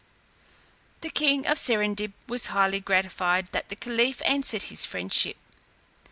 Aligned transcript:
The 1.01 1.11
king 1.11 1.45
of 1.45 1.59
Serendib 1.59 2.13
was 2.27 2.47
highly 2.47 2.79
gratified 2.79 3.49
that 3.51 3.69
the 3.69 3.75
caliph 3.75 4.19
answered 4.25 4.63
his 4.63 4.83
friendship. 4.83 5.37